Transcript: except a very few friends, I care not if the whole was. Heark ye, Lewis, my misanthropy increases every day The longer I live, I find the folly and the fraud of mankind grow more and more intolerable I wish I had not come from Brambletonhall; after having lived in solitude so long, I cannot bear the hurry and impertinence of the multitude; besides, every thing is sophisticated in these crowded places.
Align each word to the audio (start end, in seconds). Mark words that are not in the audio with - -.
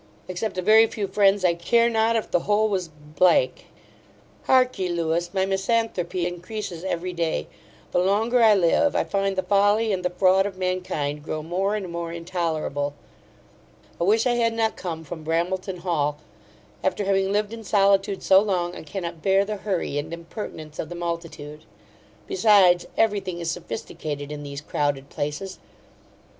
except 0.27 0.57
a 0.57 0.63
very 0.63 0.87
few 0.87 1.05
friends, 1.07 1.45
I 1.45 1.53
care 1.53 1.87
not 1.87 2.15
if 2.15 2.31
the 2.31 2.39
whole 2.39 2.69
was. 2.69 2.89
Heark 3.19 4.79
ye, 4.79 4.89
Lewis, 4.89 5.31
my 5.31 5.45
misanthropy 5.45 6.25
increases 6.25 6.83
every 6.83 7.13
day 7.13 7.45
The 7.91 7.99
longer 7.99 8.41
I 8.41 8.55
live, 8.55 8.95
I 8.95 9.03
find 9.03 9.35
the 9.35 9.43
folly 9.43 9.93
and 9.93 10.03
the 10.03 10.09
fraud 10.09 10.47
of 10.47 10.57
mankind 10.57 11.21
grow 11.21 11.43
more 11.43 11.75
and 11.75 11.91
more 11.91 12.11
intolerable 12.11 12.95
I 13.99 14.03
wish 14.05 14.25
I 14.25 14.33
had 14.33 14.53
not 14.55 14.75
come 14.75 15.03
from 15.03 15.23
Brambletonhall; 15.23 16.15
after 16.83 17.05
having 17.05 17.31
lived 17.31 17.53
in 17.53 17.63
solitude 17.63 18.23
so 18.23 18.39
long, 18.41 18.75
I 18.75 18.81
cannot 18.81 19.21
bear 19.21 19.45
the 19.45 19.57
hurry 19.57 19.99
and 19.99 20.11
impertinence 20.11 20.79
of 20.79 20.89
the 20.89 20.95
multitude; 20.95 21.63
besides, 22.25 22.87
every 22.97 23.19
thing 23.19 23.39
is 23.39 23.51
sophisticated 23.51 24.31
in 24.31 24.41
these 24.41 24.61
crowded 24.61 25.09
places. 25.11 25.59